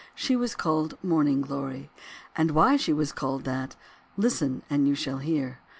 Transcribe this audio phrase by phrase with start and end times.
[0.15, 1.91] She was called Morning Glory,
[2.35, 3.75] and why she was called that,
[4.17, 5.59] listen, and you shall hear.